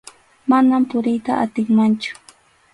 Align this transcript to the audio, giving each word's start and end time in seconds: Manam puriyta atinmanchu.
Manam 0.49 0.83
puriyta 0.89 1.33
atinmanchu. 1.43 2.11